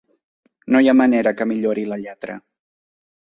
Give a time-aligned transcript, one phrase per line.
[0.75, 2.39] No hi ha manera que millori la lletra.